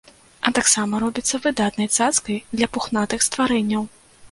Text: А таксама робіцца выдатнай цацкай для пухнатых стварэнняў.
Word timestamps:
А 0.49 0.51
таксама 0.59 1.01
робіцца 1.03 1.41
выдатнай 1.43 1.91
цацкай 2.07 2.41
для 2.57 2.73
пухнатых 2.79 3.29
стварэнняў. 3.29 3.89